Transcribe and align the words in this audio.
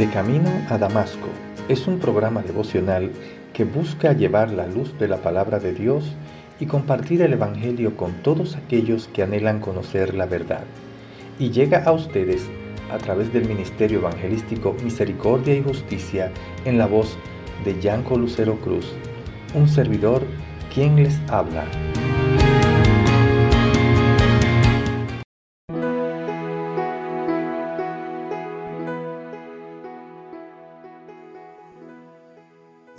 De 0.00 0.08
Camino 0.08 0.50
a 0.70 0.78
Damasco 0.78 1.28
es 1.68 1.86
un 1.86 1.98
programa 1.98 2.40
devocional 2.40 3.10
que 3.52 3.64
busca 3.64 4.14
llevar 4.14 4.50
la 4.50 4.66
luz 4.66 4.98
de 4.98 5.08
la 5.08 5.18
palabra 5.18 5.58
de 5.58 5.74
Dios 5.74 6.16
y 6.58 6.64
compartir 6.64 7.20
el 7.20 7.34
Evangelio 7.34 7.98
con 7.98 8.14
todos 8.22 8.56
aquellos 8.56 9.08
que 9.08 9.22
anhelan 9.22 9.60
conocer 9.60 10.14
la 10.14 10.24
verdad. 10.24 10.64
Y 11.38 11.50
llega 11.50 11.84
a 11.84 11.92
ustedes 11.92 12.48
a 12.90 12.96
través 12.96 13.30
del 13.34 13.46
Ministerio 13.46 13.98
Evangelístico 13.98 14.74
Misericordia 14.82 15.54
y 15.54 15.62
Justicia 15.62 16.32
en 16.64 16.78
la 16.78 16.86
voz 16.86 17.18
de 17.66 17.78
Yanco 17.78 18.16
Lucero 18.16 18.56
Cruz, 18.56 18.86
un 19.54 19.68
servidor 19.68 20.22
quien 20.72 20.96
les 20.96 21.20
habla. 21.28 21.66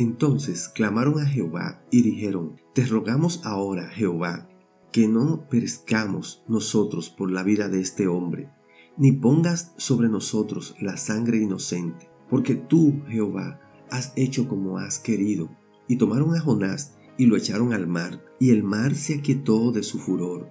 Entonces 0.00 0.70
clamaron 0.70 1.20
a 1.20 1.26
Jehová 1.26 1.84
y 1.90 2.00
dijeron, 2.00 2.56
Te 2.72 2.86
rogamos 2.86 3.42
ahora, 3.44 3.90
Jehová, 3.90 4.48
que 4.92 5.06
no 5.06 5.46
perezcamos 5.50 6.42
nosotros 6.48 7.10
por 7.10 7.30
la 7.30 7.42
vida 7.42 7.68
de 7.68 7.82
este 7.82 8.08
hombre, 8.08 8.48
ni 8.96 9.12
pongas 9.12 9.74
sobre 9.76 10.08
nosotros 10.08 10.74
la 10.80 10.96
sangre 10.96 11.36
inocente, 11.36 12.08
porque 12.30 12.54
tú, 12.54 13.02
Jehová, 13.08 13.60
has 13.90 14.14
hecho 14.16 14.48
como 14.48 14.78
has 14.78 14.98
querido. 14.98 15.50
Y 15.86 15.96
tomaron 15.96 16.34
a 16.34 16.40
Jonás 16.40 16.96
y 17.18 17.26
lo 17.26 17.36
echaron 17.36 17.74
al 17.74 17.86
mar, 17.86 18.24
y 18.40 18.52
el 18.52 18.62
mar 18.62 18.94
se 18.94 19.16
aquietó 19.16 19.70
de 19.70 19.82
su 19.82 19.98
furor. 19.98 20.48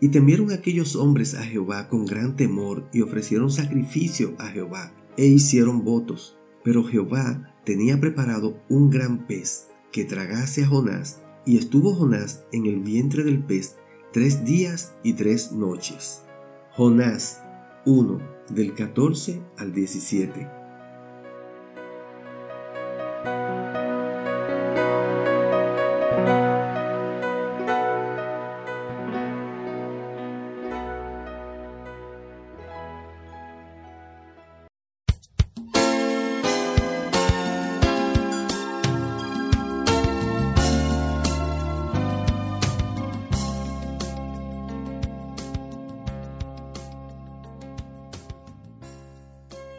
Y 0.00 0.08
temieron 0.08 0.50
aquellos 0.50 0.96
hombres 0.96 1.36
a 1.36 1.44
Jehová 1.44 1.88
con 1.88 2.04
gran 2.04 2.34
temor, 2.34 2.88
y 2.92 3.02
ofrecieron 3.02 3.52
sacrificio 3.52 4.34
a 4.38 4.48
Jehová, 4.48 4.92
e 5.16 5.26
hicieron 5.26 5.84
votos. 5.84 6.37
Pero 6.64 6.84
Jehová 6.84 7.54
tenía 7.64 8.00
preparado 8.00 8.60
un 8.68 8.90
gran 8.90 9.26
pez 9.26 9.68
que 9.92 10.04
tragase 10.04 10.64
a 10.64 10.66
Jonás, 10.66 11.22
y 11.46 11.56
estuvo 11.56 11.94
Jonás 11.94 12.44
en 12.52 12.66
el 12.66 12.80
vientre 12.80 13.24
del 13.24 13.42
pez 13.42 13.76
tres 14.12 14.44
días 14.44 14.94
y 15.02 15.14
tres 15.14 15.52
noches. 15.52 16.22
Jonás 16.72 17.42
1 17.86 18.20
del 18.50 18.74
14 18.74 19.40
al 19.56 19.72
17. 19.72 20.57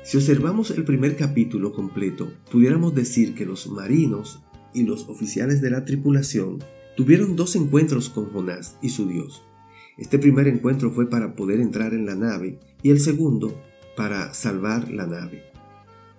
Si 0.10 0.18
observamos 0.18 0.72
el 0.72 0.86
primer 0.86 1.16
capítulo 1.16 1.72
completo, 1.72 2.34
pudiéramos 2.50 2.96
decir 2.96 3.36
que 3.36 3.46
los 3.46 3.68
marinos 3.70 4.42
y 4.74 4.82
los 4.82 5.08
oficiales 5.08 5.62
de 5.62 5.70
la 5.70 5.86
tripulación 5.86 6.58
tuvieron 6.98 7.36
dos 7.36 7.56
encuentros 7.56 8.10
con 8.10 8.34
Jonás 8.34 8.76
y 8.82 8.90
su 8.90 9.08
Dios. 9.08 9.44
Este 10.00 10.18
primer 10.18 10.48
encuentro 10.48 10.90
fue 10.90 11.12
para 11.12 11.36
poder 11.36 11.60
entrar 11.60 11.94
en 11.94 12.08
la 12.08 12.16
nave 12.16 12.60
y 12.82 12.90
el 12.90 13.00
segundo 13.00 13.56
para 13.96 14.34
salvar 14.34 14.90
la 14.90 15.06
nave. 15.06 15.44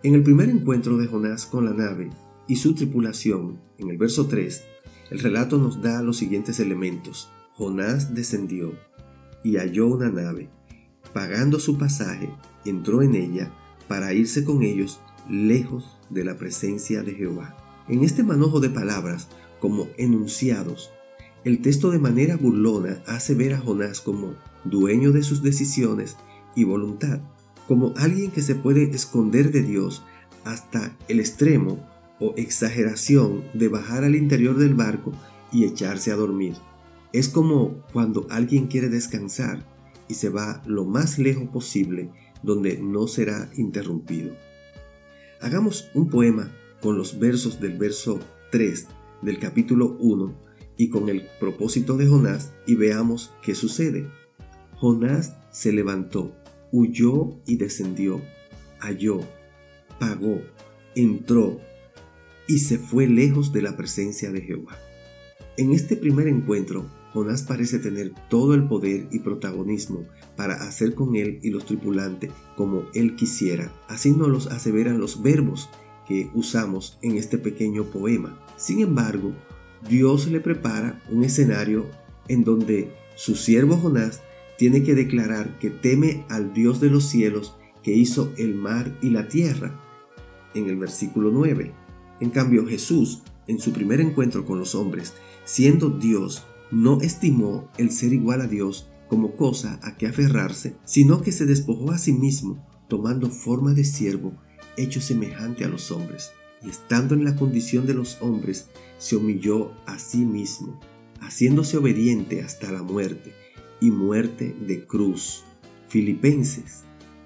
En 0.05 0.15
el 0.15 0.23
primer 0.23 0.51
encuentro 0.51 0.97
de 0.97 1.09
Jonás 1.09 1.45
con 1.45 1.65
la 1.65 1.73
nave 1.73 2.11
y 2.47 2.55
su 2.55 2.77
tripulación, 2.77 3.59
en 3.77 3.91
el 3.91 3.99
verso 3.99 4.29
3, 4.29 4.63
el 5.11 5.19
relato 5.19 5.59
nos 5.59 5.83
da 5.83 6.01
los 6.01 6.17
siguientes 6.17 6.61
elementos. 6.61 7.29
Jonás 7.55 8.15
descendió 8.15 8.73
y 9.43 9.57
halló 9.57 9.89
una 9.89 10.11
nave. 10.11 10.49
Pagando 11.13 11.59
su 11.59 11.77
pasaje, 11.77 12.31
entró 12.65 13.03
en 13.03 13.17
ella 13.17 13.53
para 13.91 14.15
irse 14.15 14.45
con 14.45 14.63
ellos 14.63 15.01
lejos 15.29 15.99
de 16.11 16.23
la 16.23 16.37
presencia 16.37 17.03
de 17.03 17.13
Jehová. 17.13 17.57
En 17.89 18.05
este 18.05 18.23
manojo 18.23 18.61
de 18.61 18.71
palabras, 18.71 19.27
como 19.59 19.89
enunciados, 19.97 20.93
el 21.43 21.61
texto 21.61 21.91
de 21.91 21.99
manera 21.99 22.37
burlona 22.37 23.03
hace 23.09 23.35
ver 23.35 23.53
a 23.53 23.59
Jonás 23.59 24.01
como 24.01 24.37
dueño 24.63 25.11
de 25.11 25.25
sus 25.25 25.43
decisiones 25.43 26.17
y 26.55 26.63
voluntad, 26.63 27.19
como 27.67 27.93
alguien 27.97 28.31
que 28.31 28.43
se 28.43 28.55
puede 28.55 28.85
esconder 28.85 29.51
de 29.51 29.63
Dios 29.63 30.05
hasta 30.45 30.97
el 31.09 31.19
extremo 31.19 31.85
o 32.21 32.33
exageración 32.37 33.43
de 33.55 33.67
bajar 33.67 34.05
al 34.05 34.15
interior 34.15 34.57
del 34.57 34.75
barco 34.75 35.11
y 35.51 35.65
echarse 35.65 36.13
a 36.13 36.17
dormir. 36.17 36.55
Es 37.13 37.29
como 37.29 37.83
cuando 37.93 38.29
alguien 38.31 38.69
quiere 38.69 38.89
descansar 38.89 39.67
y 40.07 40.15
se 40.15 40.29
va 40.29 40.63
lo 40.65 40.85
más 40.85 41.19
lejos 41.19 41.49
posible 41.49 42.13
donde 42.43 42.79
no 42.79 43.07
será 43.07 43.51
interrumpido. 43.55 44.37
Hagamos 45.41 45.91
un 45.95 46.09
poema 46.09 46.53
con 46.81 46.97
los 46.97 47.19
versos 47.19 47.61
del 47.61 47.79
verso 47.79 48.21
3 48.51 48.87
del 49.23 49.39
capítulo 49.39 49.97
1 49.99 50.35
y 50.77 50.89
con 50.89 51.09
el 51.09 51.27
propósito 51.39 51.97
de 51.97 52.07
Jonás 52.07 52.53
y 52.67 52.75
veamos 52.75 53.33
qué 53.43 53.55
sucede. 53.55 54.11
Jonás 54.77 55.37
se 55.51 55.73
levantó, 55.73 56.35
huyó 56.73 57.41
y 57.47 57.57
descendió, 57.57 58.21
halló, 58.79 59.21
pagó, 59.99 60.41
entró 60.95 61.61
y 62.49 62.59
se 62.59 62.79
fue 62.79 63.07
lejos 63.07 63.53
de 63.53 63.63
la 63.63 63.77
presencia 63.77 64.33
de 64.33 64.41
Jehová. 64.41 64.79
En 65.57 65.73
este 65.73 65.97
primer 65.97 66.29
encuentro, 66.29 66.87
Jonás 67.13 67.43
parece 67.43 67.79
tener 67.79 68.13
todo 68.29 68.55
el 68.55 68.69
poder 68.69 69.09
y 69.11 69.19
protagonismo 69.21 70.05
para 70.37 70.55
hacer 70.55 70.95
con 70.95 71.17
él 71.17 71.41
y 71.43 71.51
los 71.51 71.65
tripulantes 71.65 72.31
como 72.57 72.85
él 72.95 73.17
quisiera. 73.17 73.73
Así 73.89 74.13
nos 74.13 74.29
los 74.29 74.47
aseveran 74.47 75.01
los 75.01 75.23
verbos 75.23 75.69
que 76.07 76.31
usamos 76.35 76.99
en 77.03 77.17
este 77.17 77.39
pequeño 77.39 77.85
poema. 77.85 78.39
Sin 78.57 78.81
embargo, 78.81 79.33
Dios 79.89 80.29
le 80.29 80.41
prepara 80.41 81.03
un 81.11 81.25
escenario 81.25 81.87
en 82.29 82.45
donde 82.45 82.93
su 83.17 83.35
siervo 83.35 83.77
Jonás 83.77 84.23
tiene 84.57 84.83
que 84.83 84.95
declarar 84.95 85.59
que 85.59 85.71
teme 85.71 86.25
al 86.29 86.53
Dios 86.53 86.81
de 86.81 86.91
los 86.91 87.05
cielos 87.05 87.57
que 87.83 87.93
hizo 87.93 88.33
el 88.37 88.55
mar 88.55 88.97
y 89.01 89.11
la 89.11 89.29
tierra, 89.29 89.81
en 90.55 90.69
el 90.69 90.77
versículo 90.77 91.31
9. 91.33 91.73
En 92.21 92.31
cambio, 92.31 92.67
Jesús, 92.67 93.23
en 93.47 93.59
su 93.59 93.73
primer 93.73 94.01
encuentro 94.01 94.45
con 94.45 94.59
los 94.59 94.75
hombres, 94.75 95.15
siendo 95.45 95.89
Dios, 95.89 96.45
no 96.71 97.01
estimó 97.01 97.71
el 97.79 97.91
ser 97.91 98.13
igual 98.13 98.41
a 98.41 98.47
Dios 98.47 98.89
como 99.09 99.37
cosa 99.37 99.81
a 99.83 99.97
que 99.97 100.07
aferrarse, 100.07 100.77
sino 100.85 101.21
que 101.21 101.33
se 101.33 101.47
despojó 101.47 101.91
a 101.91 101.99
sí 101.99 102.13
mismo, 102.13 102.65
tomando 102.89 103.29
forma 103.29 103.75
de 103.75 103.85
siervo, 103.85 104.35
hecho 104.77 105.01
semejante 105.01 105.65
a 105.65 105.69
los 105.69 105.91
hombres, 105.91 106.33
y 106.63 106.71
estando 106.71 107.15
en 107.15 107.25
la 107.25 107.35
condición 107.35 107.87
de 107.87 107.95
los 107.95 108.23
hombres, 108.23 108.69
se 108.99 109.17
humilló 109.17 109.73
a 109.87 109.99
sí 109.99 110.25
mismo, 110.25 110.79
haciéndose 111.21 111.77
obediente 111.77 112.43
hasta 112.43 112.71
la 112.71 112.83
muerte, 112.83 113.33
y 113.81 113.91
muerte 113.91 114.55
de 114.67 114.87
cruz. 114.87 115.45
Filipenses 115.89 116.85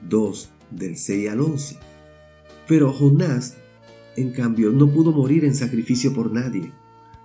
2 0.09 0.51
del 0.71 0.97
6 0.97 1.31
al 1.31 1.41
11. 1.41 1.77
Pero 2.67 2.93
Jonás, 2.93 3.57
en 4.17 4.33
cambio, 4.33 4.71
no 4.71 4.91
pudo 4.91 5.13
morir 5.13 5.45
en 5.45 5.55
sacrificio 5.55 6.15
por 6.15 6.33
nadie, 6.33 6.73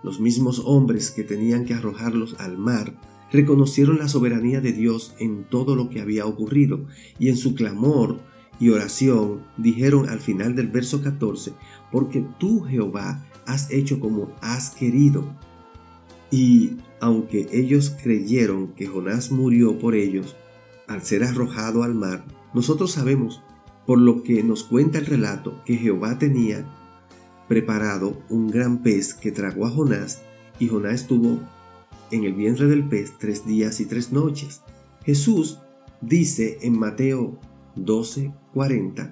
los 0.04 0.20
mismos 0.20 0.62
hombres 0.66 1.12
que 1.12 1.24
tenían 1.24 1.66
que 1.66 1.74
arrojarlos 1.74 2.36
al 2.40 2.58
mar 2.58 2.94
reconocieron 3.32 4.00
la 4.00 4.08
soberanía 4.08 4.62
de 4.62 4.74
Dios 4.74 5.14
en 5.20 5.44
todo 5.44 5.76
lo 5.76 5.90
que 5.90 6.02
había 6.02 6.26
ocurrido 6.26 6.86
y 7.20 7.30
en 7.30 7.38
su 7.38 7.54
clamor 7.54 8.20
y 8.60 8.70
oración 8.70 9.46
dijeron 9.58 10.10
al 10.10 10.20
final 10.20 10.56
del 10.56 10.68
verso 10.68 11.02
14, 11.02 11.54
porque 11.92 12.26
tú 12.40 12.62
Jehová 12.62 13.26
has 13.46 13.72
hecho 13.72 14.00
como 14.00 14.32
has 14.42 14.72
querido. 14.72 15.34
Y 16.30 16.78
aunque 17.00 17.48
ellos 17.52 17.96
creyeron 18.02 18.74
que 18.74 18.86
Jonás 18.86 19.32
murió 19.32 19.80
por 19.80 19.96
ellos 19.96 20.36
al 20.88 21.04
ser 21.04 21.24
arrojado 21.24 21.84
al 21.84 21.96
mar, 21.96 22.26
nosotros 22.54 22.92
sabemos, 22.92 23.42
por 23.86 24.00
lo 24.00 24.24
que 24.24 24.44
nos 24.44 24.64
cuenta 24.64 25.00
el 25.00 25.06
relato, 25.06 25.64
que 25.66 25.78
Jehová 25.78 26.20
tenía 26.20 26.66
preparado 27.50 28.22
un 28.30 28.48
gran 28.48 28.84
pez 28.84 29.14
que 29.14 29.34
tragó 29.34 29.66
a 29.66 29.72
Jonás, 29.72 30.22
y 30.60 30.68
Jonás 30.68 31.02
estuvo 31.02 31.40
en 32.12 32.24
el 32.24 32.34
vientre 32.34 32.68
del 32.68 32.88
pez 32.88 33.14
tres 33.20 33.46
días 33.46 33.82
y 33.82 33.86
tres 33.86 34.14
noches. 34.14 34.62
Jesús 35.04 35.58
dice 36.00 36.60
en 36.62 36.78
Mateo 36.78 37.40
12:40, 37.76 39.12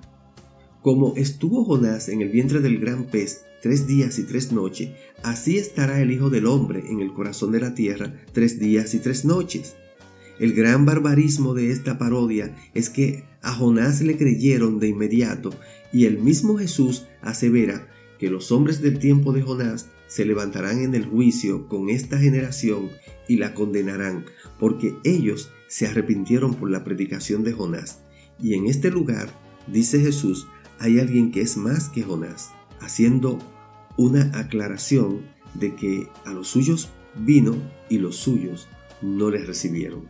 como 0.81 1.15
estuvo 1.15 1.65
Jonás 1.65 2.09
en 2.09 2.21
el 2.21 2.29
vientre 2.29 2.61
del 2.61 2.79
gran 2.79 3.05
pez 3.05 3.41
tres 3.61 3.87
días 3.87 4.19
y 4.19 4.23
tres 4.23 4.51
noches, 4.51 4.91
así 5.23 5.57
estará 5.57 5.99
el 5.99 6.11
Hijo 6.11 6.29
del 6.29 6.45
Hombre 6.45 6.83
en 6.87 7.01
el 7.01 7.13
corazón 7.13 7.51
de 7.51 7.59
la 7.59 7.73
tierra 7.73 8.13
tres 8.33 8.59
días 8.59 8.93
y 8.93 8.99
tres 8.99 9.25
noches. 9.25 9.75
El 10.39 10.53
gran 10.53 10.85
barbarismo 10.85 11.55
de 11.55 11.71
esta 11.71 11.97
parodia 11.97 12.55
es 12.75 12.91
que 12.91 13.23
a 13.41 13.51
Jonás 13.51 14.01
le 14.01 14.15
creyeron 14.15 14.77
de 14.79 14.89
inmediato 14.89 15.49
y 15.91 16.05
el 16.05 16.19
mismo 16.19 16.59
Jesús 16.59 17.07
asevera 17.23 17.87
que 18.17 18.29
los 18.29 18.51
hombres 18.51 18.81
del 18.81 18.99
tiempo 18.99 19.33
de 19.33 19.41
Jonás 19.41 19.89
se 20.07 20.25
levantarán 20.25 20.79
en 20.79 20.95
el 20.95 21.05
juicio 21.05 21.67
con 21.67 21.89
esta 21.89 22.17
generación 22.17 22.89
y 23.27 23.37
la 23.37 23.53
condenarán, 23.53 24.25
porque 24.59 24.95
ellos 25.03 25.51
se 25.67 25.87
arrepintieron 25.87 26.55
por 26.55 26.69
la 26.69 26.83
predicación 26.83 27.43
de 27.43 27.53
Jonás. 27.53 27.99
Y 28.41 28.53
en 28.53 28.67
este 28.67 28.89
lugar, 28.89 29.29
dice 29.67 29.99
Jesús, 29.99 30.47
hay 30.79 30.99
alguien 30.99 31.31
que 31.31 31.41
es 31.41 31.57
más 31.57 31.89
que 31.89 32.03
Jonás, 32.03 32.51
haciendo 32.79 33.39
una 33.97 34.31
aclaración 34.37 35.25
de 35.55 35.75
que 35.75 36.07
a 36.25 36.31
los 36.31 36.47
suyos 36.47 36.89
vino 37.15 37.55
y 37.89 37.97
los 37.97 38.15
suyos 38.15 38.67
no 39.01 39.29
les 39.29 39.47
recibieron. 39.47 40.05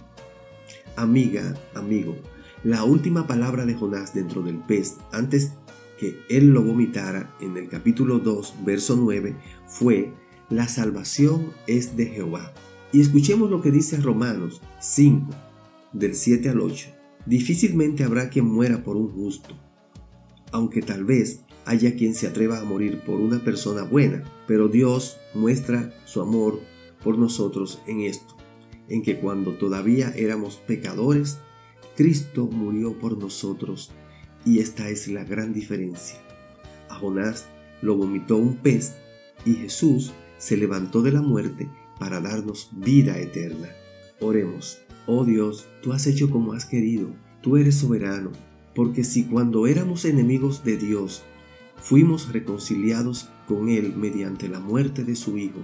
Amiga, 0.95 1.55
amigo, 1.73 2.15
la 2.63 2.83
última 2.83 3.27
palabra 3.27 3.65
de 3.65 3.75
Jonás 3.75 4.13
dentro 4.13 4.41
del 4.41 4.57
pez 4.57 4.97
antes 5.11 5.53
que 5.97 6.19
él 6.29 6.49
lo 6.49 6.63
vomitara 6.63 7.35
en 7.41 7.57
el 7.57 7.69
capítulo 7.69 8.19
2, 8.19 8.55
verso 8.65 8.95
9, 8.95 9.35
fue, 9.65 10.13
la 10.49 10.67
salvación 10.67 11.51
es 11.67 11.97
de 11.97 12.05
Jehová. 12.05 12.53
Y 12.93 13.01
escuchemos 13.01 13.49
lo 13.49 13.61
que 13.61 13.71
dice 13.71 13.97
Romanos 13.97 14.61
5, 14.79 15.27
del 15.93 16.15
7 16.15 16.49
al 16.49 16.61
8. 16.61 16.89
Difícilmente 17.25 18.03
habrá 18.03 18.29
quien 18.29 18.45
muera 18.45 18.83
por 18.83 18.95
un 18.95 19.09
justo, 19.09 19.55
aunque 20.51 20.81
tal 20.81 21.03
vez 21.03 21.41
haya 21.65 21.95
quien 21.95 22.15
se 22.15 22.27
atreva 22.27 22.59
a 22.59 22.63
morir 22.63 23.01
por 23.05 23.19
una 23.19 23.43
persona 23.43 23.83
buena, 23.83 24.23
pero 24.47 24.69
Dios 24.69 25.17
muestra 25.33 25.93
su 26.05 26.21
amor 26.21 26.61
por 27.03 27.17
nosotros 27.17 27.81
en 27.87 28.01
esto, 28.01 28.37
en 28.87 29.01
que 29.01 29.19
cuando 29.19 29.51
todavía 29.51 30.13
éramos 30.15 30.55
pecadores, 30.55 31.39
Cristo 31.97 32.45
murió 32.45 32.97
por 32.97 33.17
nosotros, 33.17 33.91
y 34.47 34.59
esta 34.59 34.87
es 34.87 35.09
la 35.09 35.25
gran 35.25 35.51
diferencia. 35.51 36.17
A 36.89 36.95
Jonás 36.95 37.47
lo 37.81 37.97
vomitó 37.97 38.37
un 38.37 38.55
pez, 38.55 38.95
y 39.45 39.55
Jesús 39.55 40.13
se 40.37 40.55
levantó 40.55 41.01
de 41.01 41.11
la 41.11 41.21
muerte 41.21 41.69
para 41.99 42.21
darnos 42.21 42.69
vida 42.71 43.19
eterna. 43.19 43.67
Oremos. 44.21 44.79
Oh 45.05 45.25
Dios, 45.25 45.67
tú 45.83 45.91
has 45.91 46.07
hecho 46.07 46.29
como 46.29 46.53
has 46.53 46.65
querido, 46.65 47.09
tú 47.41 47.57
eres 47.57 47.75
soberano, 47.75 48.31
porque 48.73 49.03
si 49.03 49.25
cuando 49.25 49.67
éramos 49.67 50.05
enemigos 50.05 50.63
de 50.63 50.77
Dios, 50.77 51.23
fuimos 51.75 52.31
reconciliados 52.31 53.29
con 53.49 53.67
Él 53.67 53.95
mediante 53.97 54.47
la 54.47 54.61
muerte 54.61 55.03
de 55.03 55.17
su 55.17 55.37
Hijo, 55.37 55.59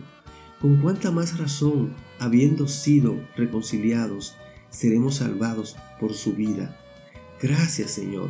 con 0.61 0.81
cuánta 0.81 1.09
más 1.09 1.37
razón, 1.37 1.93
habiendo 2.19 2.67
sido 2.67 3.15
reconciliados, 3.37 4.35
seremos 4.69 5.15
salvados 5.15 5.77
por 6.01 6.13
su 6.13 6.33
vida. 6.33 6.77
Gracias 7.41 7.91
Señor, 7.91 8.29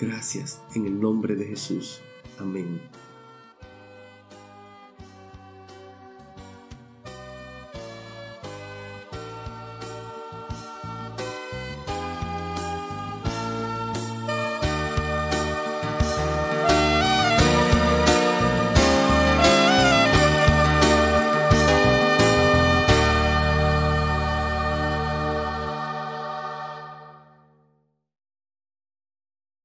gracias 0.00 0.60
en 0.74 0.86
el 0.86 1.00
nombre 1.00 1.36
de 1.36 1.46
Jesús. 1.46 2.00
Amén. 2.38 2.80